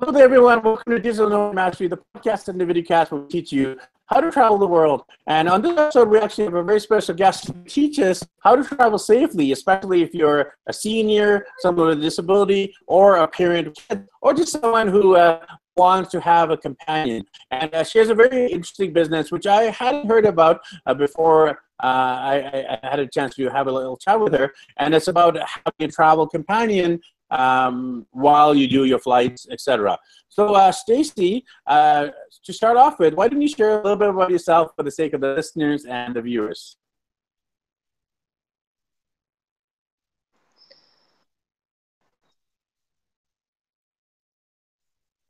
Hello 0.00 0.12
there, 0.12 0.24
everyone. 0.24 0.60
Welcome 0.60 0.92
to 0.92 0.98
Digital 0.98 1.30
Nomad 1.30 1.54
Mastery, 1.54 1.86
the 1.86 2.00
podcast 2.16 2.48
and 2.48 2.60
the 2.60 2.66
video 2.66 2.82
cast 2.82 3.12
will 3.12 3.28
teach 3.28 3.52
you 3.52 3.78
how 4.06 4.20
to 4.20 4.28
travel 4.32 4.58
the 4.58 4.66
world. 4.66 5.04
And 5.28 5.48
on 5.48 5.62
this 5.62 5.78
episode, 5.78 6.08
we 6.08 6.18
actually 6.18 6.46
have 6.46 6.54
a 6.54 6.64
very 6.64 6.80
special 6.80 7.14
guest 7.14 7.46
to 7.46 7.52
teach 7.68 8.00
us 8.00 8.26
how 8.40 8.56
to 8.56 8.64
travel 8.64 8.98
safely, 8.98 9.52
especially 9.52 10.02
if 10.02 10.12
you're 10.12 10.54
a 10.66 10.72
senior, 10.72 11.46
someone 11.60 11.86
with 11.86 11.98
a 11.98 12.00
disability, 12.00 12.74
or 12.88 13.18
a 13.18 13.28
parent, 13.28 13.78
or 14.20 14.34
just 14.34 14.50
someone 14.50 14.88
who 14.88 15.14
uh, 15.14 15.46
wants 15.76 16.10
to 16.10 16.20
have 16.20 16.50
a 16.50 16.56
companion. 16.56 17.24
And 17.52 17.72
uh, 17.72 17.84
she 17.84 18.00
has 18.00 18.08
a 18.08 18.16
very 18.16 18.50
interesting 18.50 18.92
business, 18.92 19.30
which 19.30 19.46
I 19.46 19.66
hadn't 19.66 20.08
heard 20.08 20.26
about 20.26 20.60
uh, 20.86 20.94
before 20.94 21.50
uh, 21.82 21.86
I, 21.86 22.78
I, 22.82 22.88
had 22.88 22.98
a 23.00 23.06
chance 23.06 23.34
to 23.34 23.48
have 23.48 23.66
a 23.66 23.72
little 23.72 23.96
chat 23.96 24.18
with 24.18 24.32
her. 24.32 24.52
And 24.78 24.94
it's 24.94 25.08
about 25.08 25.36
having 25.36 25.88
a 25.88 25.88
travel 25.88 26.26
companion 26.26 27.00
um, 27.30 28.06
while 28.10 28.54
you 28.54 28.66
do 28.66 28.84
your 28.84 28.98
flights, 28.98 29.46
etc. 29.50 29.98
So, 30.28 30.54
uh, 30.54 30.72
Stacy, 30.72 31.44
uh, 31.66 32.08
to 32.44 32.52
start 32.52 32.76
off 32.76 32.98
with, 32.98 33.14
why 33.14 33.28
don't 33.28 33.40
you 33.40 33.48
share 33.48 33.80
a 33.80 33.82
little 33.82 33.96
bit 33.96 34.08
about 34.08 34.30
yourself 34.30 34.72
for 34.76 34.82
the 34.82 34.90
sake 34.90 35.12
of 35.12 35.20
the 35.20 35.34
listeners 35.34 35.84
and 35.84 36.14
the 36.14 36.22
viewers? 36.22 36.76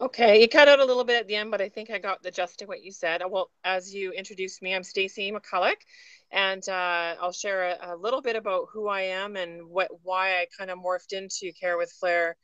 Okay, 0.00 0.40
you 0.40 0.48
cut 0.48 0.68
out 0.68 0.80
a 0.80 0.84
little 0.84 1.04
bit 1.04 1.20
at 1.20 1.28
the 1.28 1.36
end, 1.36 1.50
but 1.50 1.62
I 1.62 1.68
think 1.70 1.88
I 1.88 1.98
got 1.98 2.22
the 2.22 2.30
gist 2.30 2.60
of 2.60 2.68
what 2.68 2.82
you 2.82 2.92
said. 2.92 3.22
Well, 3.26 3.50
as 3.64 3.94
you 3.94 4.12
introduced 4.12 4.60
me, 4.60 4.74
I'm 4.74 4.82
Stacy 4.82 5.32
McCulloch, 5.32 5.76
and 6.34 6.68
uh, 6.68 7.14
I'll 7.20 7.32
share 7.32 7.62
a, 7.62 7.94
a, 7.94 7.96
little 7.96 8.20
bit 8.20 8.34
about 8.34 8.66
who 8.72 8.88
I 8.88 9.02
am 9.02 9.36
and 9.36 9.68
what 9.68 9.88
why 10.02 10.40
I 10.40 10.46
kind 10.58 10.68
of 10.68 10.78
morphed 10.78 11.12
into 11.12 11.52
Care 11.58 11.78
with 11.78 11.92
Flair 11.92 12.36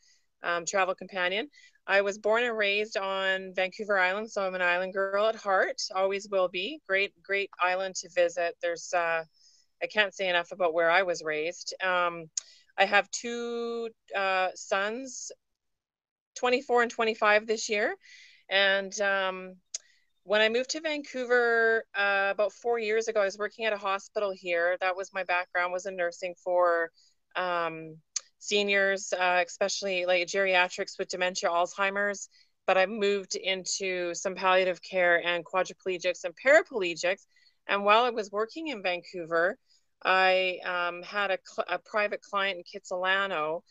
um, 0.44 0.64
Travel 0.64 0.94
Companion. 0.94 1.48
I 1.88 2.02
was 2.02 2.16
born 2.16 2.44
and 2.44 2.56
raised 2.56 2.96
on 2.96 3.52
Vancouver 3.52 3.98
Island, 3.98 4.30
so 4.30 4.42
I'm 4.46 4.54
an 4.54 4.62
island 4.62 4.94
girl 4.94 5.26
at 5.26 5.34
heart. 5.34 5.82
Always 5.92 6.28
will 6.30 6.48
be. 6.48 6.80
Great, 6.88 7.12
great 7.20 7.50
island 7.60 7.96
to 7.96 8.08
visit. 8.14 8.54
There's 8.62 8.94
uh, 8.94 9.24
I 9.82 9.86
can't 9.88 10.14
say 10.14 10.28
enough 10.28 10.52
about 10.52 10.72
where 10.72 10.90
I 10.90 11.02
was 11.02 11.24
raised. 11.24 11.74
Um, 11.82 12.26
I 12.78 12.84
have 12.84 13.10
two 13.10 13.88
uh, 14.16 14.50
sons, 14.54 15.32
24 16.36 16.82
and 16.82 16.90
25 16.92 17.48
this 17.48 17.68
year, 17.68 17.96
and 18.48 18.98
um, 19.00 19.56
when 20.24 20.40
I 20.40 20.48
moved 20.48 20.70
to 20.70 20.80
Vancouver 20.80 21.84
uh, 21.94 22.28
about 22.30 22.52
four 22.52 22.78
years 22.78 23.08
ago, 23.08 23.20
I 23.20 23.24
was 23.24 23.38
working 23.38 23.64
at 23.64 23.72
a 23.72 23.78
hospital 23.78 24.32
here. 24.34 24.76
That 24.80 24.96
was 24.96 25.10
my 25.12 25.24
background 25.24 25.72
was 25.72 25.86
in 25.86 25.96
nursing 25.96 26.34
for 26.42 26.90
um, 27.36 27.96
seniors, 28.38 29.12
uh, 29.12 29.42
especially 29.46 30.06
like 30.06 30.26
geriatrics 30.26 30.98
with 30.98 31.08
dementia, 31.08 31.48
Alzheimer's. 31.48 32.28
But 32.66 32.76
I 32.76 32.86
moved 32.86 33.34
into 33.34 34.14
some 34.14 34.34
palliative 34.34 34.80
care 34.82 35.24
and 35.26 35.44
quadriplegics 35.44 36.24
and 36.24 36.34
paraplegics. 36.44 37.26
And 37.66 37.84
while 37.84 38.04
I 38.04 38.10
was 38.10 38.30
working 38.30 38.68
in 38.68 38.82
Vancouver, 38.82 39.58
I 40.04 40.58
um, 40.64 41.02
had 41.02 41.30
a, 41.30 41.38
a 41.68 41.78
private 41.78 42.20
client 42.22 42.58
in 42.58 42.80
Kitsilano 42.80 43.62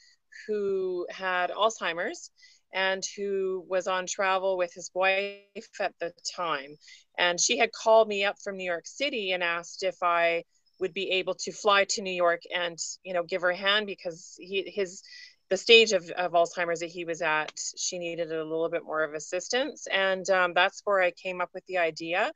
who 0.47 1.07
had 1.09 1.51
Alzheimer's 1.51 2.31
and 2.73 3.03
who 3.15 3.63
was 3.67 3.87
on 3.87 4.05
travel 4.05 4.57
with 4.57 4.73
his 4.73 4.91
wife 4.93 5.69
at 5.79 5.93
the 5.99 6.13
time. 6.35 6.75
And 7.17 7.39
she 7.39 7.57
had 7.57 7.71
called 7.71 8.07
me 8.07 8.23
up 8.23 8.37
from 8.43 8.57
New 8.57 8.69
York 8.69 8.85
City 8.85 9.31
and 9.31 9.43
asked 9.43 9.83
if 9.83 9.95
I 10.01 10.43
would 10.79 10.93
be 10.93 11.11
able 11.11 11.35
to 11.35 11.51
fly 11.51 11.85
to 11.89 12.01
New 12.01 12.13
York 12.13 12.41
and, 12.53 12.77
you 13.03 13.13
know, 13.13 13.23
give 13.23 13.41
her 13.41 13.49
a 13.49 13.55
hand 13.55 13.85
because 13.85 14.35
he, 14.39 14.71
his, 14.73 15.01
the 15.49 15.57
stage 15.57 15.91
of, 15.91 16.09
of 16.11 16.31
Alzheimer's 16.31 16.79
that 16.79 16.89
he 16.89 17.05
was 17.05 17.21
at, 17.21 17.51
she 17.77 17.99
needed 17.99 18.31
a 18.31 18.43
little 18.43 18.69
bit 18.69 18.85
more 18.85 19.03
of 19.03 19.13
assistance. 19.13 19.87
And 19.91 20.29
um, 20.29 20.53
that's 20.53 20.81
where 20.85 21.01
I 21.01 21.11
came 21.11 21.41
up 21.41 21.49
with 21.53 21.65
the 21.65 21.79
idea 21.79 22.31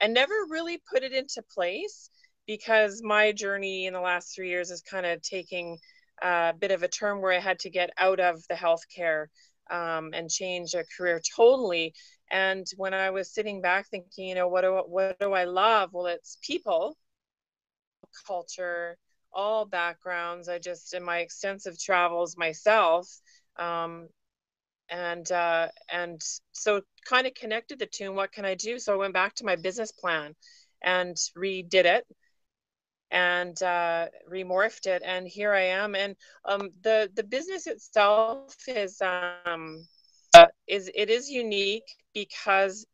and 0.00 0.12
never 0.12 0.34
really 0.48 0.80
put 0.92 1.02
it 1.02 1.12
into 1.12 1.42
place 1.54 2.10
because 2.46 3.02
my 3.02 3.32
journey 3.32 3.86
in 3.86 3.92
the 3.92 4.00
last 4.00 4.34
three 4.34 4.48
years 4.48 4.70
is 4.70 4.82
kind 4.82 5.06
of 5.06 5.22
taking 5.22 5.78
a 6.22 6.52
bit 6.58 6.70
of 6.70 6.82
a 6.82 6.88
turn 6.88 7.20
where 7.20 7.32
I 7.32 7.40
had 7.40 7.60
to 7.60 7.70
get 7.70 7.90
out 7.98 8.20
of 8.20 8.42
the 8.48 8.54
healthcare 8.54 9.26
um, 9.70 10.10
and 10.14 10.30
change 10.30 10.74
a 10.74 10.84
career 10.96 11.20
totally. 11.36 11.94
And 12.30 12.66
when 12.76 12.94
I 12.94 13.10
was 13.10 13.32
sitting 13.32 13.60
back 13.60 13.88
thinking, 13.88 14.28
you 14.28 14.34
know, 14.34 14.48
what 14.48 14.62
do 14.62 14.82
what 14.86 15.18
do 15.20 15.32
I 15.32 15.44
love? 15.44 15.90
Well, 15.92 16.06
it's 16.06 16.38
people, 16.42 16.96
culture, 18.26 18.96
all 19.32 19.64
backgrounds. 19.64 20.48
I 20.48 20.58
just 20.58 20.94
in 20.94 21.02
my 21.04 21.18
extensive 21.18 21.78
travels 21.78 22.36
myself, 22.36 23.08
um, 23.56 24.08
and 24.90 25.30
uh, 25.32 25.68
and 25.92 26.20
so 26.52 26.82
kind 27.06 27.26
of 27.26 27.34
connected 27.34 27.78
the 27.78 27.86
two. 27.86 28.04
And 28.04 28.16
what 28.16 28.32
can 28.32 28.44
I 28.44 28.54
do? 28.54 28.78
So 28.78 28.94
I 28.94 28.96
went 28.96 29.14
back 29.14 29.34
to 29.36 29.44
my 29.44 29.56
business 29.56 29.92
plan 29.92 30.34
and 30.82 31.16
redid 31.36 31.84
it 31.84 32.06
and 33.14 33.62
uh, 33.62 34.08
remorphed 34.30 34.86
it 34.86 35.00
and 35.04 35.26
here 35.26 35.54
i 35.54 35.60
am 35.62 35.94
and 35.94 36.16
um, 36.46 36.70
the 36.82 37.08
the 37.14 37.22
business 37.22 37.66
itself 37.66 38.56
is 38.66 39.00
um, 39.00 39.86
uh, 40.34 40.46
is 40.66 40.90
it 40.94 41.08
is 41.08 41.30
unique 41.30 41.86
because 42.12 42.84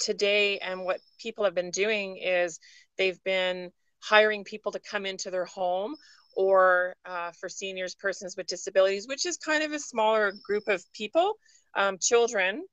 today 0.00 0.58
and 0.58 0.84
what 0.84 1.00
people 1.20 1.44
have 1.44 1.54
been 1.54 1.70
doing 1.70 2.16
is 2.16 2.58
they've 2.98 3.22
been 3.22 3.70
hiring 4.00 4.42
people 4.42 4.72
to 4.72 4.80
come 4.80 5.06
into 5.06 5.30
their 5.30 5.44
home 5.46 5.94
or 6.36 6.96
uh, 7.06 7.30
for 7.38 7.48
seniors 7.48 7.94
persons 7.94 8.36
with 8.36 8.48
disabilities 8.48 9.06
which 9.06 9.24
is 9.24 9.36
kind 9.36 9.62
of 9.62 9.70
a 9.70 9.78
smaller 9.78 10.32
group 10.44 10.66
of 10.66 10.84
people 10.92 11.34
um, 11.76 11.96
children 12.00 12.64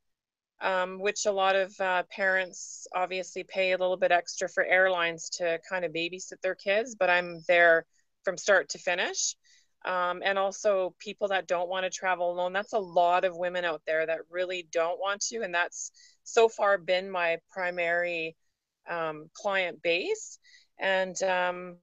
um, 0.61 0.99
which 0.99 1.25
a 1.25 1.31
lot 1.31 1.55
of 1.55 1.73
uh, 1.79 2.03
parents 2.11 2.87
obviously 2.95 3.43
pay 3.43 3.71
a 3.71 3.77
little 3.77 3.97
bit 3.97 4.11
extra 4.11 4.47
for 4.47 4.63
airlines 4.63 5.29
to 5.29 5.59
kind 5.67 5.83
of 5.83 5.91
babysit 5.91 6.39
their 6.41 6.55
kids, 6.55 6.95
but 6.95 7.09
I'm 7.09 7.41
there 7.47 7.85
from 8.23 8.37
start 8.37 8.69
to 8.69 8.77
finish. 8.77 9.35
Um, 9.83 10.21
and 10.23 10.37
also 10.37 10.93
people 10.99 11.29
that 11.29 11.47
don't 11.47 11.67
want 11.67 11.85
to 11.85 11.89
travel 11.89 12.31
alone. 12.31 12.53
That's 12.53 12.73
a 12.73 12.79
lot 12.79 13.25
of 13.25 13.35
women 13.35 13.65
out 13.65 13.81
there 13.87 14.05
that 14.05 14.19
really 14.29 14.67
don't 14.71 14.99
want 14.99 15.21
to. 15.29 15.41
And 15.41 15.53
that's 15.53 15.91
so 16.23 16.47
far 16.47 16.77
been 16.77 17.09
my 17.09 17.37
primary 17.51 18.35
um, 18.87 19.31
client 19.33 19.81
base. 19.81 20.37
And 20.79 21.19
um, 21.23 21.77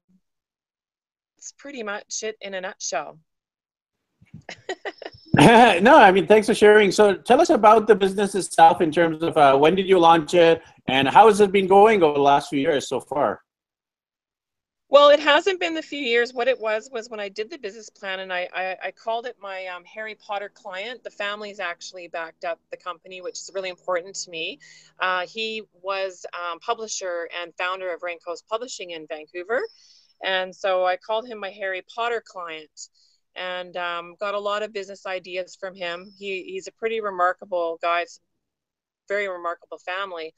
it's 1.39 1.53
pretty 1.59 1.83
much 1.83 2.23
it 2.23 2.37
in 2.41 2.55
a 2.55 2.61
nutshell. 2.61 3.19
no, 5.83 5.97
I 5.97 6.11
mean, 6.11 6.27
thanks 6.27 6.49
for 6.49 6.55
sharing. 6.55 6.91
So 6.91 7.15
tell 7.15 7.41
us 7.41 7.51
about 7.51 7.87
the 7.87 7.95
business 7.95 8.35
itself 8.35 8.81
in 8.81 8.91
terms 8.91 9.23
of 9.23 9.37
uh, 9.37 9.57
when 9.57 9.77
did 9.77 9.87
you 9.87 10.01
launch 10.01 10.35
it 10.35 10.63
and 10.89 11.07
how 11.07 11.29
has 11.29 11.41
it 11.41 11.53
been 11.53 11.69
going 11.69 12.03
over 12.03 12.15
the 12.15 12.21
last 12.21 12.51
few 12.51 12.59
years 12.59 12.89
so 12.89 12.99
far? 12.99 13.43
Well, 14.89 15.11
it 15.11 15.21
hasn't 15.21 15.61
been 15.61 15.75
the 15.75 15.83
few 15.83 16.01
years. 16.01 16.35
What 16.35 16.49
it 16.49 16.59
was 16.59 16.91
was 16.93 17.09
when 17.09 17.21
I 17.21 17.29
did 17.29 17.51
the 17.51 17.59
business 17.59 17.89
plan 17.89 18.19
and 18.19 18.33
I, 18.33 18.49
I, 18.53 18.77
I 18.87 18.91
called 18.91 19.27
it 19.27 19.37
my 19.41 19.67
um, 19.67 19.85
Harry 19.85 20.17
Potter 20.17 20.51
client. 20.53 21.05
The 21.05 21.11
family's 21.11 21.61
actually 21.61 22.09
backed 22.09 22.45
up 22.45 22.59
the 22.73 22.77
company, 22.77 23.21
which 23.21 23.35
is 23.35 23.49
really 23.55 23.69
important 23.69 24.17
to 24.17 24.31
me. 24.31 24.59
Uh, 24.99 25.25
he 25.25 25.63
was 25.83 26.27
um, 26.35 26.59
publisher 26.59 27.29
and 27.41 27.53
founder 27.57 27.95
of 27.95 28.01
Raincoast 28.01 28.43
Publishing 28.51 28.91
in 28.91 29.07
Vancouver. 29.07 29.61
And 30.25 30.53
so 30.53 30.85
I 30.85 30.97
called 30.97 31.29
him 31.29 31.39
my 31.39 31.51
Harry 31.51 31.83
Potter 31.95 32.25
client 32.27 32.89
and 33.39 33.77
um, 33.77 34.15
got 34.19 34.35
a 34.35 34.39
lot 34.39 34.63
of 34.63 34.73
business 34.73 35.07
ideas 35.07 35.57
from 35.59 35.75
him. 35.75 36.11
He, 36.19 36.45
he's 36.45 36.67
a 36.67 36.73
pretty 36.73 37.01
remarkable 37.01 37.79
guy. 37.81 38.03
It's 38.03 38.21
very 39.09 39.29
remarkable 39.29 39.79
family. 39.79 40.35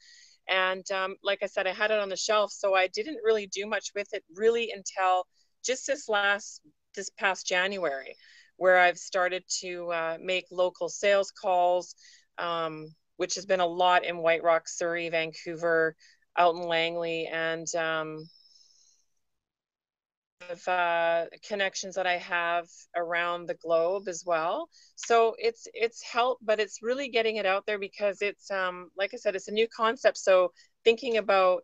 And 0.47 0.89
um, 0.91 1.15
like 1.23 1.39
I 1.43 1.47
said, 1.47 1.67
I 1.67 1.73
had 1.73 1.91
it 1.91 1.99
on 1.99 2.09
the 2.09 2.15
shelf, 2.15 2.51
so 2.51 2.73
I 2.73 2.87
didn't 2.87 3.19
really 3.23 3.47
do 3.47 3.65
much 3.65 3.91
with 3.95 4.07
it 4.13 4.23
really 4.35 4.71
until 4.71 5.25
just 5.63 5.87
this 5.87 6.09
last, 6.09 6.61
this 6.95 7.09
past 7.09 7.47
January, 7.47 8.15
where 8.57 8.77
I've 8.77 8.97
started 8.97 9.43
to 9.61 9.91
uh, 9.91 10.17
make 10.21 10.45
local 10.51 10.89
sales 10.89 11.31
calls, 11.31 11.95
um, 12.37 12.87
which 13.17 13.35
has 13.35 13.45
been 13.45 13.59
a 13.59 13.65
lot 13.65 14.03
in 14.03 14.17
White 14.17 14.43
Rock, 14.43 14.67
Surrey, 14.67 15.09
Vancouver, 15.09 15.95
out 16.37 16.55
in 16.55 16.61
Langley, 16.61 17.27
and 17.31 17.67
um, 17.75 18.29
of 20.49 20.67
uh, 20.67 21.25
connections 21.47 21.95
that 21.95 22.07
I 22.07 22.17
have 22.17 22.67
around 22.95 23.47
the 23.47 23.55
globe 23.55 24.07
as 24.07 24.23
well. 24.25 24.69
So 24.95 25.35
it's 25.37 25.67
it's 25.73 26.03
help, 26.03 26.39
but 26.41 26.59
it's 26.59 26.81
really 26.81 27.09
getting 27.09 27.37
it 27.37 27.45
out 27.45 27.65
there 27.65 27.79
because 27.79 28.21
it's 28.21 28.49
um, 28.51 28.89
like 28.97 29.13
I 29.13 29.17
said, 29.17 29.35
it's 29.35 29.47
a 29.47 29.53
new 29.53 29.67
concept. 29.67 30.17
So 30.17 30.51
thinking 30.83 31.17
about 31.17 31.63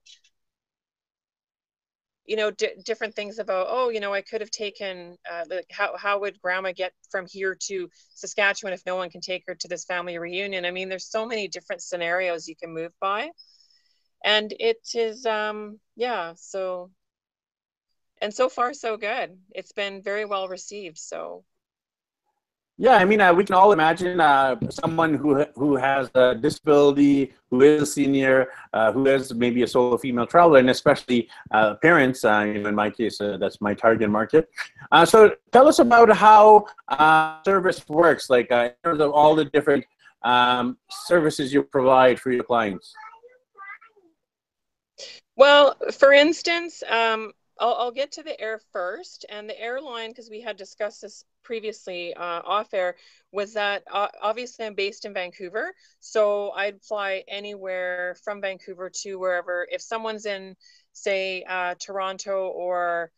you 2.25 2.35
know 2.35 2.51
d- 2.51 2.75
different 2.85 3.15
things 3.15 3.39
about 3.39 3.67
oh 3.69 3.89
you 3.89 3.99
know 3.99 4.13
I 4.13 4.21
could 4.21 4.41
have 4.41 4.51
taken 4.51 5.17
uh, 5.31 5.45
like 5.49 5.67
how 5.71 5.95
how 5.97 6.19
would 6.19 6.39
grandma 6.41 6.71
get 6.75 6.93
from 7.09 7.25
here 7.27 7.55
to 7.67 7.89
Saskatchewan 8.15 8.73
if 8.73 8.85
no 8.85 8.95
one 8.95 9.09
can 9.09 9.21
take 9.21 9.43
her 9.47 9.55
to 9.55 9.67
this 9.67 9.85
family 9.85 10.17
reunion? 10.17 10.65
I 10.65 10.71
mean, 10.71 10.89
there's 10.89 11.09
so 11.09 11.25
many 11.25 11.47
different 11.47 11.81
scenarios 11.81 12.47
you 12.47 12.55
can 12.55 12.73
move 12.73 12.91
by, 12.99 13.29
and 14.23 14.53
it 14.59 14.79
is 14.95 15.25
um 15.25 15.79
yeah 15.95 16.33
so 16.35 16.91
and 18.21 18.33
so 18.33 18.49
far 18.49 18.73
so 18.73 18.97
good 18.97 19.37
it's 19.51 19.71
been 19.71 20.01
very 20.01 20.25
well 20.25 20.47
received 20.47 20.97
so 20.97 21.43
Yeah, 22.79 22.97
I 22.97 23.05
mean, 23.05 23.21
uh, 23.21 23.33
we 23.33 23.43
can 23.43 23.55
all 23.55 23.71
imagine 23.73 24.21
uh, 24.21 24.53
someone 24.69 25.15
who 25.15 25.43
who 25.55 25.69
has 25.77 26.11
a 26.13 26.35
disability, 26.35 27.33
who 27.49 27.61
is 27.65 27.81
a 27.81 27.85
senior, 27.87 28.35
uh, 28.71 28.91
who 28.93 29.01
is 29.07 29.33
maybe 29.33 29.63
a 29.63 29.67
solo 29.67 29.97
female 29.97 30.27
traveler, 30.27 30.59
and 30.59 30.69
especially 30.69 31.27
uh, 31.57 31.73
parents. 31.81 32.21
Uh, 32.23 32.45
in 32.67 32.75
my 32.75 32.89
case, 32.99 33.17
uh, 33.19 33.37
that's 33.41 33.57
my 33.67 33.73
target 33.73 34.09
market. 34.19 34.43
so, 35.05 35.33
tell 35.49 35.65
us 35.67 35.79
about 35.79 36.09
how 36.25 36.69
service 37.49 37.81
works, 37.89 38.29
like 38.29 38.47
in 38.51 38.71
terms 38.85 39.01
of 39.01 39.09
all 39.09 39.33
the 39.33 39.45
different 39.45 39.83
um, 40.21 40.77
services 41.09 41.53
you 41.53 41.63
provide 41.63 42.19
for 42.19 42.31
your 42.31 42.43
clients. 42.43 42.93
Well, 45.35 45.75
for 45.93 46.11
instance, 46.13 46.83
um, 46.89 47.31
I'll, 47.59 47.75
I'll, 47.75 47.91
get 47.91 48.11
to 48.13 48.23
the 48.23 48.39
air 48.39 48.59
first. 48.71 49.25
And 49.29 49.49
the 49.49 49.59
airline, 49.59 50.09
because 50.09 50.29
we 50.29 50.41
had 50.41 50.57
discussed 50.57 51.01
this 51.01 51.23
previously 51.43 52.13
uh, 52.13 52.41
off 52.45 52.73
air, 52.73 52.95
was 53.31 53.53
that 53.53 53.83
uh, 53.91 54.07
obviously 54.21 54.65
I'm 54.65 54.75
based 54.75 55.05
in 55.05 55.13
Vancouver. 55.13 55.73
So 55.99 56.51
I'd 56.51 56.81
fly 56.83 57.23
anywhere 57.27 58.15
from 58.23 58.41
Vancouver 58.41 58.91
to 59.01 59.15
wherever. 59.15 59.67
If 59.69 59.81
someone's 59.81 60.25
in, 60.25 60.55
say, 60.93 61.43
uh, 61.43 61.75
Toronto 61.79 62.47
or 62.47 63.11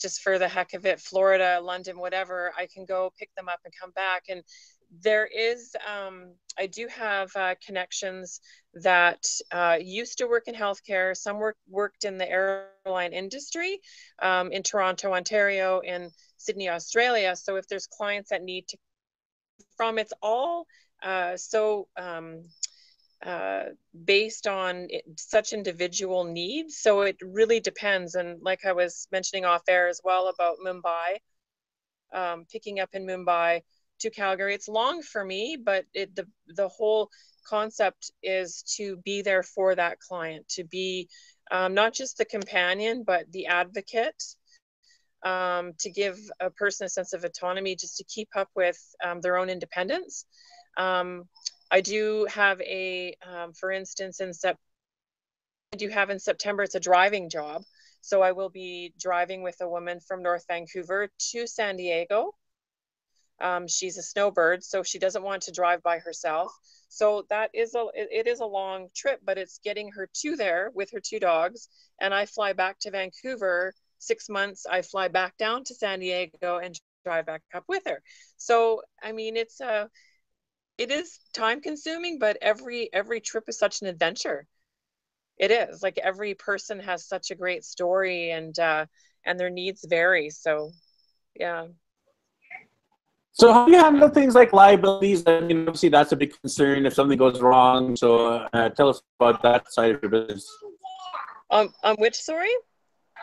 just 0.00 0.20
for 0.20 0.38
the 0.38 0.48
heck 0.48 0.74
of 0.74 0.84
it, 0.86 1.00
Florida, 1.00 1.60
London, 1.62 1.98
whatever, 1.98 2.52
I 2.58 2.66
can 2.66 2.84
go 2.84 3.12
pick 3.18 3.30
them 3.36 3.48
up 3.48 3.60
and 3.64 3.72
come 3.80 3.92
back. 3.92 4.24
And 4.28 4.42
there 5.02 5.26
is, 5.26 5.74
um, 5.86 6.32
I 6.58 6.66
do 6.66 6.86
have 6.88 7.30
uh, 7.36 7.54
connections 7.64 8.40
that 8.74 9.24
uh, 9.52 9.78
used 9.80 10.18
to 10.18 10.26
work 10.26 10.48
in 10.48 10.54
healthcare. 10.54 11.16
Some 11.16 11.38
work, 11.38 11.56
worked 11.68 12.04
in 12.04 12.18
the 12.18 12.28
airline 12.28 13.12
industry 13.12 13.80
um, 14.20 14.52
in 14.52 14.62
Toronto, 14.62 15.12
Ontario, 15.12 15.80
in 15.80 16.10
Sydney, 16.36 16.68
Australia. 16.68 17.34
So 17.36 17.56
if 17.56 17.66
there's 17.68 17.86
clients 17.86 18.30
that 18.30 18.42
need 18.42 18.68
to, 18.68 18.78
from 19.76 19.98
it's 19.98 20.12
all 20.22 20.66
uh, 21.02 21.36
so 21.36 21.88
um, 21.96 22.42
uh, 23.24 23.64
based 24.04 24.46
on 24.46 24.86
it, 24.90 25.04
such 25.16 25.52
individual 25.52 26.24
needs. 26.24 26.78
So 26.78 27.02
it 27.02 27.16
really 27.22 27.60
depends. 27.60 28.14
And 28.14 28.42
like 28.42 28.64
I 28.64 28.72
was 28.72 29.08
mentioning 29.12 29.44
off 29.44 29.62
air 29.68 29.88
as 29.88 30.00
well 30.04 30.28
about 30.28 30.56
Mumbai, 30.64 31.18
um, 32.12 32.44
picking 32.50 32.80
up 32.80 32.90
in 32.92 33.06
Mumbai 33.06 33.62
to 34.00 34.10
Calgary. 34.10 34.54
It's 34.54 34.68
long 34.68 35.02
for 35.02 35.24
me, 35.24 35.56
but 35.62 35.84
it, 35.94 36.14
the 36.14 36.26
the 36.54 36.68
whole 36.68 37.10
concept 37.48 38.10
is 38.22 38.62
to 38.76 38.96
be 38.98 39.22
there 39.22 39.42
for 39.42 39.74
that 39.74 39.98
client, 40.00 40.48
to 40.48 40.64
be 40.64 41.08
um, 41.50 41.74
not 41.74 41.94
just 41.94 42.18
the 42.18 42.24
companion, 42.24 43.04
but 43.06 43.30
the 43.32 43.46
advocate, 43.46 44.22
um, 45.24 45.72
to 45.78 45.90
give 45.90 46.18
a 46.40 46.50
person 46.50 46.86
a 46.86 46.88
sense 46.88 47.12
of 47.12 47.24
autonomy, 47.24 47.76
just 47.76 47.96
to 47.98 48.04
keep 48.04 48.28
up 48.36 48.48
with 48.56 48.78
um, 49.04 49.20
their 49.20 49.36
own 49.36 49.48
independence. 49.48 50.26
Um, 50.76 51.24
I 51.70 51.80
do 51.80 52.26
have 52.30 52.60
a, 52.60 53.16
um, 53.26 53.52
for 53.52 53.70
instance, 53.70 54.20
in 54.20 54.32
Sep- 54.32 54.58
I 55.72 55.76
do 55.76 55.88
have 55.88 56.10
in 56.10 56.18
September, 56.18 56.62
it's 56.62 56.74
a 56.74 56.80
driving 56.80 57.28
job. 57.28 57.62
So 58.00 58.22
I 58.22 58.32
will 58.32 58.50
be 58.50 58.94
driving 59.00 59.42
with 59.42 59.56
a 59.60 59.68
woman 59.68 59.98
from 59.98 60.22
North 60.22 60.44
Vancouver 60.48 61.08
to 61.32 61.46
San 61.46 61.76
Diego 61.76 62.34
um, 63.40 63.68
she's 63.68 63.98
a 63.98 64.02
snowbird, 64.02 64.64
so 64.64 64.82
she 64.82 64.98
doesn't 64.98 65.22
want 65.22 65.42
to 65.42 65.52
drive 65.52 65.82
by 65.82 65.98
herself. 65.98 66.52
So 66.88 67.26
that 67.30 67.50
is 67.52 67.74
a 67.74 67.86
it, 67.94 68.26
is 68.26 68.40
a 68.40 68.46
long 68.46 68.88
trip, 68.94 69.20
but 69.24 69.38
it's 69.38 69.58
getting 69.58 69.90
her 69.92 70.08
to 70.22 70.36
there 70.36 70.70
with 70.74 70.90
her 70.92 71.00
two 71.00 71.20
dogs, 71.20 71.68
and 72.00 72.14
I 72.14 72.26
fly 72.26 72.52
back 72.52 72.78
to 72.80 72.90
Vancouver 72.90 73.74
six 73.98 74.28
months. 74.28 74.66
I 74.66 74.82
fly 74.82 75.08
back 75.08 75.36
down 75.36 75.64
to 75.64 75.74
San 75.74 76.00
Diego 76.00 76.58
and 76.58 76.78
drive 77.04 77.26
back 77.26 77.42
up 77.54 77.64
with 77.68 77.82
her. 77.86 78.02
So 78.36 78.82
I 79.02 79.12
mean, 79.12 79.36
it's 79.36 79.60
a 79.60 79.66
uh, 79.66 79.88
it 80.78 80.90
is 80.90 81.18
time 81.34 81.60
consuming, 81.60 82.18
but 82.18 82.38
every 82.40 82.90
every 82.92 83.20
trip 83.20 83.44
is 83.48 83.58
such 83.58 83.82
an 83.82 83.88
adventure. 83.88 84.46
It 85.38 85.50
is 85.50 85.82
like 85.82 85.98
every 85.98 86.34
person 86.34 86.80
has 86.80 87.06
such 87.06 87.30
a 87.30 87.34
great 87.34 87.64
story, 87.64 88.30
and 88.30 88.58
uh, 88.58 88.86
and 89.24 89.38
their 89.38 89.50
needs 89.50 89.84
vary. 89.86 90.30
So 90.30 90.72
yeah. 91.34 91.66
So 93.38 93.52
how 93.52 93.66
do 93.66 93.72
you 93.72 93.78
handle 93.78 94.08
things 94.08 94.34
like 94.34 94.54
liabilities? 94.54 95.22
I 95.26 95.40
mean, 95.40 95.68
obviously 95.68 95.90
that's 95.90 96.12
a 96.12 96.16
big 96.16 96.32
concern 96.40 96.86
if 96.86 96.94
something 96.94 97.18
goes 97.18 97.42
wrong. 97.42 97.94
So 97.94 98.46
uh, 98.50 98.70
tell 98.70 98.88
us 98.88 99.02
about 99.20 99.42
that 99.42 99.70
side 99.70 99.96
of 99.96 100.02
your 100.02 100.10
business. 100.10 100.50
Um, 101.50 101.68
um, 101.84 101.96
which 101.98 102.14
sorry? 102.14 102.54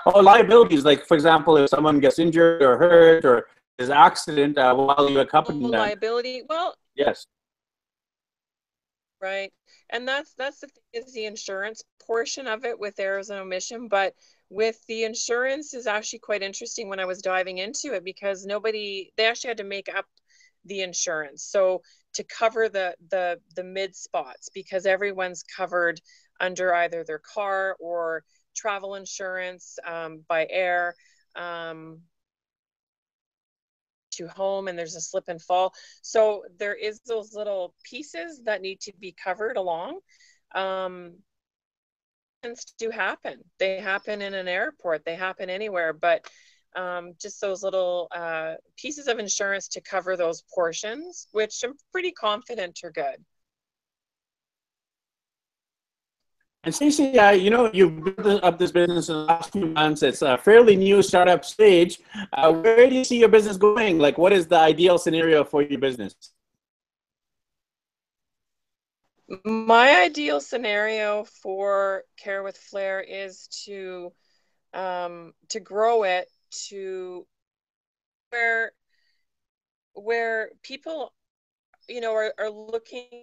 Oh, 0.05 0.19
liabilities. 0.19 0.85
Like 0.85 1.07
for 1.07 1.15
example, 1.15 1.57
if 1.57 1.71
someone 1.71 1.99
gets 1.99 2.19
injured 2.19 2.61
or 2.61 2.77
hurt 2.77 3.25
or 3.25 3.47
is 3.79 3.89
an 3.89 3.97
accident 3.97 4.59
uh, 4.59 4.75
while 4.75 5.09
you 5.09 5.19
accompany 5.19 5.65
oh, 5.65 5.71
them. 5.71 5.79
Liability. 5.79 6.43
Well. 6.47 6.75
Yes. 6.93 7.25
Right, 9.19 9.51
and 9.89 10.07
that's 10.07 10.33
that's 10.33 10.59
the 10.59 10.67
thing 10.67 10.83
is 11.05 11.13
the 11.13 11.25
insurance 11.25 11.81
portion 12.05 12.45
of 12.45 12.65
it 12.65 12.77
with 12.77 12.99
errors 12.99 13.29
and 13.29 13.39
omission, 13.39 13.87
but 13.87 14.13
with 14.53 14.77
the 14.87 15.03
insurance 15.03 15.73
is 15.73 15.87
actually 15.87 16.19
quite 16.19 16.43
interesting 16.43 16.87
when 16.87 16.99
I 16.99 17.05
was 17.05 17.21
diving 17.21 17.57
into 17.57 17.93
it 17.93 18.03
because 18.03 18.45
nobody 18.45 19.11
they 19.17 19.25
actually 19.25 19.49
had 19.49 19.57
to 19.57 19.63
make 19.63 19.89
up 19.93 20.05
the 20.65 20.81
insurance. 20.81 21.43
So 21.43 21.81
to 22.13 22.23
cover 22.23 22.69
the 22.69 22.95
the 23.09 23.39
the 23.55 23.63
mid 23.63 23.95
spots 23.95 24.49
because 24.53 24.85
everyone's 24.85 25.43
covered 25.43 25.99
under 26.39 26.73
either 26.73 27.03
their 27.03 27.19
car 27.19 27.75
or 27.79 28.23
travel 28.55 28.95
insurance 28.95 29.79
um, 29.85 30.23
by 30.27 30.47
air 30.49 30.95
um, 31.35 32.01
to 34.11 34.27
home 34.27 34.67
and 34.67 34.77
there's 34.77 34.95
a 34.95 35.01
slip 35.01 35.25
and 35.27 35.41
fall. 35.41 35.73
So 36.01 36.43
there 36.59 36.75
is 36.75 36.99
those 37.07 37.33
little 37.33 37.73
pieces 37.83 38.41
that 38.45 38.61
need 38.61 38.79
to 38.81 38.93
be 38.99 39.15
covered 39.23 39.57
along. 39.57 39.99
Um, 40.53 41.15
do 42.77 42.89
happen. 42.89 43.39
They 43.59 43.79
happen 43.79 44.21
in 44.21 44.33
an 44.33 44.47
airport, 44.47 45.05
they 45.05 45.15
happen 45.15 45.49
anywhere, 45.49 45.93
but 45.93 46.27
um, 46.75 47.13
just 47.21 47.39
those 47.39 47.63
little 47.63 48.07
uh, 48.11 48.55
pieces 48.77 49.07
of 49.07 49.19
insurance 49.19 49.67
to 49.69 49.81
cover 49.81 50.17
those 50.17 50.43
portions, 50.53 51.27
which 51.31 51.63
I'm 51.63 51.73
pretty 51.91 52.11
confident 52.11 52.79
are 52.83 52.91
good. 52.91 53.23
And 56.65 56.73
Stacey, 56.73 57.19
uh, 57.19 57.31
you 57.31 57.49
know, 57.49 57.69
you've 57.73 58.15
built 58.15 58.41
up 58.41 58.57
this 58.57 58.71
business 58.71 59.09
in 59.09 59.15
the 59.15 59.21
last 59.23 59.51
few 59.51 59.65
months. 59.65 60.01
It's 60.01 60.21
a 60.21 60.37
fairly 60.37 60.77
new 60.77 61.01
startup 61.01 61.43
stage. 61.43 61.99
Uh, 62.31 62.53
where 62.53 62.89
do 62.89 62.95
you 62.95 63.03
see 63.03 63.19
your 63.19 63.27
business 63.27 63.57
going? 63.57 63.99
Like, 63.99 64.17
what 64.17 64.31
is 64.31 64.47
the 64.47 64.57
ideal 64.57 64.97
scenario 64.97 65.43
for 65.43 65.61
your 65.61 65.79
business? 65.79 66.15
My 69.45 70.03
ideal 70.03 70.39
scenario 70.41 71.23
for 71.25 72.03
care 72.17 72.43
with 72.43 72.57
flair 72.57 73.01
is 73.01 73.47
to 73.65 74.11
um, 74.73 75.33
to 75.49 75.59
grow 75.59 76.03
it 76.03 76.27
to 76.69 77.25
where 78.29 78.71
where 79.93 80.49
people 80.63 81.13
you 81.87 82.01
know 82.01 82.13
are, 82.13 82.33
are 82.39 82.49
looking 82.49 83.19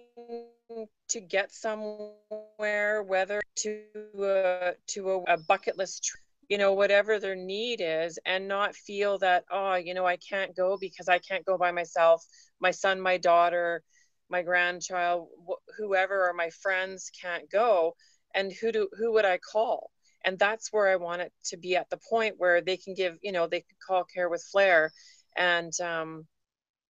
to 1.09 1.19
get 1.19 1.51
somewhere 1.51 3.03
whether 3.03 3.41
to 3.55 3.83
a, 4.19 4.73
to 4.87 5.11
a, 5.11 5.33
a 5.33 5.37
bucket 5.47 5.77
list 5.77 6.11
you 6.49 6.57
know 6.57 6.73
whatever 6.73 7.19
their 7.19 7.35
need 7.35 7.81
is 7.83 8.19
and 8.25 8.47
not 8.47 8.75
feel 8.75 9.17
that 9.19 9.43
oh 9.51 9.75
you 9.75 9.93
know 9.93 10.05
i 10.05 10.17
can't 10.17 10.55
go 10.55 10.77
because 10.79 11.07
i 11.09 11.17
can't 11.19 11.45
go 11.45 11.57
by 11.57 11.71
myself. 11.71 12.25
My 12.59 12.71
son 12.71 13.01
my 13.01 13.17
daughter 13.17 13.83
my 14.31 14.41
grandchild 14.43 15.27
wh- 15.47 15.63
whoever 15.77 16.29
or 16.29 16.33
my 16.33 16.49
friends 16.49 17.11
can't 17.21 17.49
go 17.51 17.95
and 18.35 18.51
who 18.53 18.71
do 18.71 18.89
who 18.97 19.13
would 19.13 19.25
i 19.25 19.37
call? 19.37 19.91
And 20.25 20.39
that's 20.39 20.71
where 20.73 20.89
i 20.89 20.95
want 20.97 21.21
it 21.21 21.33
to 21.45 21.57
be 21.57 21.75
at 21.75 21.89
the 21.89 21.99
point 22.09 22.35
where 22.37 22.61
they 22.61 22.77
can 22.77 22.93
give 22.95 23.17
you 23.21 23.31
know 23.33 23.47
they 23.47 23.61
can 23.61 23.77
call 23.87 24.03
care 24.05 24.29
with 24.29 24.43
flair 24.51 24.91
and 25.37 25.73
um 25.81 26.25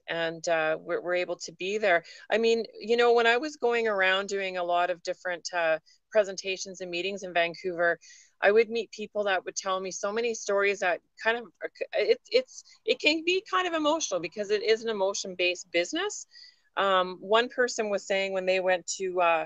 and 0.09 0.47
uh, 0.49 0.77
we're, 0.79 1.01
we're 1.01 1.15
able 1.15 1.37
to 1.37 1.53
be 1.53 1.77
there. 1.77 2.03
I 2.29 2.37
mean 2.37 2.65
you 2.79 2.97
know 2.97 3.13
when 3.13 3.27
i 3.27 3.37
was 3.37 3.55
going 3.57 3.87
around 3.87 4.27
doing 4.27 4.57
a 4.57 4.63
lot 4.63 4.89
of 4.89 5.01
different 5.03 5.47
uh, 5.55 5.79
presentations 6.11 6.81
and 6.81 6.91
meetings 6.91 7.23
in 7.23 7.33
vancouver 7.33 7.97
i 8.41 8.51
would 8.51 8.69
meet 8.69 8.91
people 8.91 9.23
that 9.25 9.45
would 9.45 9.55
tell 9.55 9.79
me 9.79 9.91
so 9.91 10.11
many 10.11 10.33
stories 10.33 10.79
that 10.79 10.99
kind 11.23 11.37
of 11.37 11.45
it, 11.93 12.19
it's 12.29 12.63
it 12.85 12.99
can 12.99 13.23
be 13.25 13.43
kind 13.49 13.67
of 13.67 13.73
emotional 13.73 14.19
because 14.19 14.49
it 14.51 14.63
is 14.63 14.83
an 14.83 14.89
emotion 14.89 15.35
based 15.37 15.71
business 15.71 16.27
um, 16.77 17.17
one 17.19 17.49
person 17.49 17.89
was 17.89 18.07
saying 18.07 18.33
when 18.33 18.45
they 18.45 18.59
went 18.59 18.87
to 18.97 19.21
uh, 19.21 19.45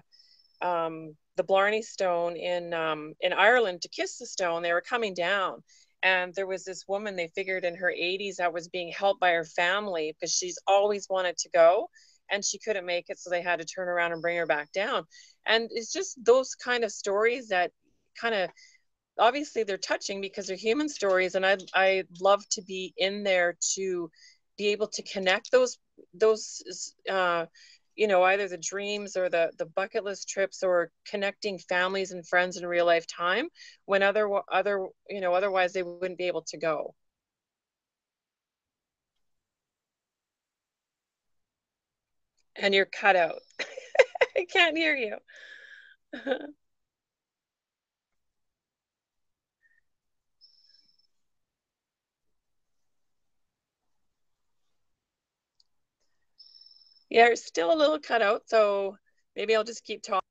um, 0.62 1.16
the 1.36 1.44
Blarney 1.44 1.82
Stone 1.82 2.38
in 2.38 2.74
um, 2.74 3.14
in 3.20 3.34
Ireland 3.34 3.82
to 3.82 3.90
kiss 3.90 4.18
the 4.18 4.26
stone, 4.26 4.62
they 4.62 4.74
were 4.74 4.82
coming 4.82 5.14
down, 5.14 5.64
and 6.04 6.34
there 6.34 6.48
was 6.48 6.64
this 6.64 6.86
woman 6.88 7.16
they 7.16 7.30
figured 7.36 7.66
in 7.66 7.76
her 7.76 7.92
80s 7.92 8.38
that 8.38 8.54
was 8.54 8.68
being 8.68 8.92
helped 8.92 9.20
by 9.20 9.32
her 9.32 9.46
family 9.46 10.14
because 10.14 10.34
she's 10.34 10.60
always 10.68 11.08
wanted 11.10 11.38
to 11.38 11.50
go, 11.50 11.90
and 12.32 12.44
she 12.44 12.60
couldn't 12.60 12.86
make 12.86 13.10
it, 13.10 13.20
so 13.20 13.30
they 13.30 13.42
had 13.42 13.60
to 13.60 13.66
turn 13.66 13.90
around 13.90 14.14
and 14.14 14.22
bring 14.22 14.38
her 14.38 14.46
back 14.46 14.72
down. 14.72 15.04
And 15.46 15.70
it's 15.72 15.92
just 15.92 16.24
those 16.24 16.56
kind 16.56 16.84
of 16.84 16.92
stories 16.92 17.50
that 17.50 17.72
kind 18.20 18.36
of 18.36 18.50
obviously 19.20 19.64
they're 19.64 19.78
touching 19.78 20.22
because 20.22 20.48
they're 20.48 20.58
human 20.58 20.90
stories 20.90 21.36
and 21.36 21.46
I 21.46 21.58
I 21.74 22.04
love 22.20 22.44
to 22.52 22.62
be 22.62 22.94
in 22.98 23.24
there 23.24 23.56
to 23.76 24.10
be 24.58 24.68
able 24.70 24.88
to 24.88 25.04
connect 25.04 25.52
those 25.52 25.78
those 26.14 26.62
uh, 27.10 27.46
you 27.96 28.08
know 28.08 28.24
either 28.24 28.48
the 28.48 28.58
dreams 28.58 29.16
or 29.18 29.30
the 29.30 29.52
the 29.58 29.66
bucket 29.66 30.04
list 30.04 30.28
trips 30.30 30.64
or 30.64 30.92
connecting 31.06 31.60
families 31.60 32.12
and 32.12 32.28
friends 32.28 32.58
in 32.58 32.66
real 32.66 32.86
life 32.86 33.06
time 33.08 33.48
when 33.86 34.04
other 34.04 34.30
other 34.52 34.88
you 35.10 35.22
know 35.22 35.34
otherwise 35.34 35.74
they 35.74 35.84
wouldn't 35.84 36.18
be 36.20 36.28
able 36.28 36.44
to 36.44 36.58
go. 36.58 36.94
And 42.56 42.74
you're 42.74 42.86
cut 42.86 43.16
out. 43.16 43.42
I 44.38 44.46
can't 44.52 44.78
hear 44.78 44.96
you 44.96 45.18
Yeah, 57.10 57.28
it's 57.28 57.46
still 57.46 57.72
a 57.74 57.76
little 57.78 58.00
cut 58.00 58.22
out, 58.22 58.44
so 58.48 58.98
maybe 59.36 59.56
I'll 59.56 59.64
just 59.64 59.84
keep 59.84 60.02
talking. 60.04 60.22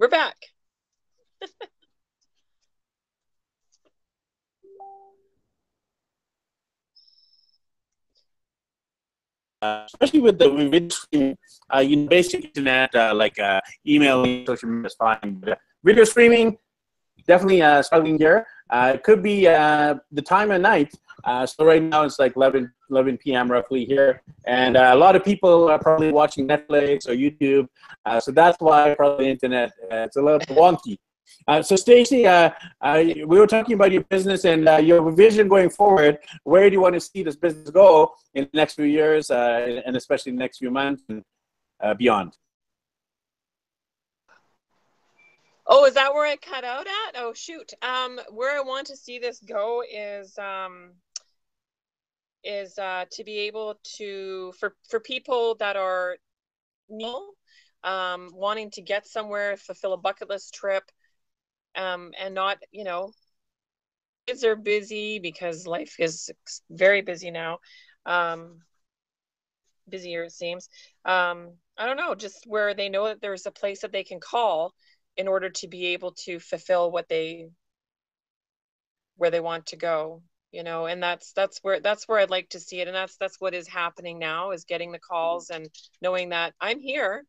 We're 0.00 0.08
back. 0.08 0.34
uh, 9.60 9.84
especially 9.92 10.20
with 10.20 10.38
the 10.38 10.48
video 10.48 11.36
uh, 11.74 11.80
you 11.80 11.96
know, 11.96 12.08
basic 12.08 12.46
internet, 12.46 12.94
uh, 12.94 13.12
like 13.14 13.38
uh, 13.38 13.60
email, 13.86 14.24
social 14.46 14.70
media 14.70 14.86
is 14.86 14.94
fine. 14.94 15.36
But 15.38 15.58
video 15.84 16.04
streaming, 16.04 16.56
definitely 17.26 17.60
uh, 17.60 17.82
struggling 17.82 18.16
here. 18.16 18.46
Uh, 18.70 18.92
it 18.94 19.02
could 19.02 19.22
be 19.22 19.48
uh, 19.48 19.96
the 20.12 20.22
time 20.22 20.50
of 20.50 20.60
night. 20.60 20.94
Uh, 21.24 21.44
so 21.44 21.64
right 21.64 21.82
now 21.82 22.02
it's 22.02 22.18
like 22.18 22.34
11, 22.36 22.72
11 22.90 23.18
p.m. 23.18 23.50
roughly 23.50 23.84
here, 23.84 24.22
and 24.46 24.76
uh, 24.76 24.92
a 24.94 24.96
lot 24.96 25.14
of 25.14 25.22
people 25.22 25.68
are 25.68 25.78
probably 25.78 26.10
watching 26.10 26.48
Netflix 26.48 27.06
or 27.06 27.14
YouTube. 27.14 27.68
Uh, 28.06 28.18
so 28.18 28.30
that's 28.30 28.58
why 28.60 28.94
probably 28.94 29.26
the 29.26 29.30
internet 29.30 29.70
uh, 29.92 29.96
it's 29.96 30.16
a 30.16 30.22
little 30.22 30.40
wonky. 30.56 30.96
So 31.62 31.76
Stacy, 31.76 32.22
we 32.22 33.38
were 33.38 33.46
talking 33.46 33.74
about 33.74 33.92
your 33.92 34.04
business 34.04 34.44
and 34.44 34.64
your 34.86 35.10
vision 35.12 35.48
going 35.48 35.70
forward. 35.70 36.18
Where 36.44 36.68
do 36.70 36.74
you 36.74 36.80
want 36.80 36.94
to 36.94 37.00
see 37.00 37.22
this 37.22 37.36
business 37.36 37.70
go 37.70 38.14
in 38.34 38.44
the 38.44 38.56
next 38.56 38.74
few 38.74 38.84
years, 38.84 39.30
and 39.30 39.96
especially 39.96 40.32
the 40.32 40.38
next 40.38 40.58
few 40.58 40.70
months 40.70 41.02
and 41.08 41.24
beyond? 41.98 42.36
Oh, 45.72 45.84
is 45.84 45.94
that 45.94 46.12
where 46.12 46.26
I 46.26 46.34
cut 46.34 46.64
out 46.64 46.88
at? 46.88 47.14
Oh, 47.14 47.32
shoot. 47.32 47.72
Um, 47.80 48.18
where 48.30 48.58
I 48.58 48.60
want 48.60 48.88
to 48.88 48.96
see 48.96 49.20
this 49.20 49.38
go 49.38 49.84
is 49.88 50.36
um, 50.36 50.94
is 52.42 52.76
uh, 52.76 53.04
to 53.12 53.22
be 53.22 53.38
able 53.40 53.78
to 53.98 54.52
for 54.58 54.74
for 54.88 54.98
people 54.98 55.54
that 55.60 55.76
are 55.76 56.16
new, 56.88 57.32
um, 57.84 58.30
wanting 58.34 58.72
to 58.72 58.82
get 58.82 59.06
somewhere, 59.06 59.56
fulfill 59.56 59.92
a 59.92 59.96
bucket 59.96 60.28
list 60.28 60.54
trip, 60.54 60.82
um, 61.76 62.10
and 62.18 62.34
not 62.34 62.58
you 62.72 62.82
know 62.82 63.12
kids 64.26 64.42
are 64.42 64.56
busy 64.56 65.20
because 65.20 65.68
life 65.68 65.94
is 66.00 66.32
very 66.68 67.00
busy 67.02 67.30
now 67.30 67.58
um, 68.06 68.58
busier 69.88 70.24
it 70.24 70.32
seems 70.32 70.68
um, 71.04 71.52
i 71.78 71.86
don't 71.86 71.96
know 71.96 72.14
just 72.14 72.44
where 72.46 72.74
they 72.74 72.88
know 72.88 73.06
that 73.06 73.20
there's 73.20 73.46
a 73.46 73.50
place 73.50 73.80
that 73.80 73.92
they 73.92 74.04
can 74.04 74.20
call 74.20 74.72
in 75.20 75.28
order 75.28 75.50
to 75.50 75.68
be 75.68 75.88
able 75.88 76.12
to 76.12 76.40
fulfill 76.40 76.90
what 76.90 77.08
they 77.08 77.50
where 79.16 79.30
they 79.30 79.40
want 79.40 79.66
to 79.66 79.76
go 79.76 80.22
you 80.52 80.64
know? 80.64 80.86
And 80.86 81.02
that's 81.02 81.32
that's 81.32 81.58
where 81.62 81.80
that's 81.80 82.08
where 82.08 82.18
i'd 82.18 82.30
like 82.30 82.48
to 82.50 82.60
see 82.60 82.80
it. 82.80 82.88
And 82.88 82.94
that's 82.96 83.16
that's 83.16 83.40
what 83.40 83.54
is 83.54 83.68
happening 83.68 84.18
now 84.18 84.50
is 84.50 84.64
getting 84.64 84.92
the 84.92 84.98
calls 84.98 85.50
and 85.50 85.68
knowing 86.02 86.30
that 86.30 86.54
i'm 86.60 86.80
here 86.80 87.24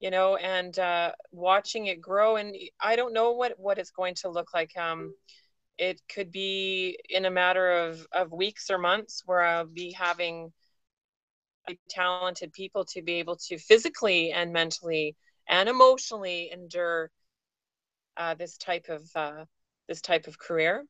you 0.00 0.10
know 0.10 0.36
and 0.36 0.78
uh, 0.78 1.12
watching 1.32 1.86
it 1.86 2.00
grow. 2.00 2.36
And 2.36 2.54
i 2.80 2.96
don't 2.96 3.14
know 3.14 3.32
what 3.32 3.54
what 3.58 3.78
it's 3.78 3.90
going 3.90 4.14
to 4.16 4.28
look 4.28 4.52
like. 4.54 4.76
Um 4.76 5.14
it 5.78 6.00
could 6.12 6.32
be 6.32 6.98
in 7.08 7.24
a 7.24 7.30
matter 7.30 7.70
of 7.70 8.06
of 8.12 8.32
weeks 8.32 8.70
or 8.70 8.78
months 8.78 9.22
where 9.26 9.42
i'll 9.42 9.64
be 9.64 9.92
having 9.92 10.52
talented 11.88 12.52
people 12.52 12.84
to 12.84 13.02
be 13.02 13.14
able 13.14 13.36
to 13.36 13.58
physically 13.58 14.32
and 14.32 14.52
mentally 14.52 15.16
and 15.48 15.68
emotionally 15.68 16.50
endure 16.52 17.10
uh, 18.16 18.34
this 18.34 18.58
type 18.58 18.88
of 18.88 19.08
uh, 19.14 19.44
this 19.88 20.00
type 20.00 20.26
of 20.26 20.38
career 20.38 20.84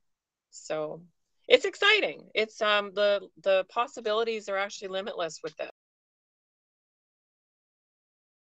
so 0.51 1.03
it's 1.47 1.65
exciting. 1.65 2.29
It's 2.35 2.61
um 2.61 2.93
the 2.95 3.29
the 3.43 3.65
possibilities 3.69 4.49
are 4.49 4.57
actually 4.57 4.89
limitless 4.89 5.41
with 5.43 5.57
this. 5.57 5.71